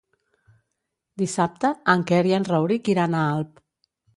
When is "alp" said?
3.39-3.63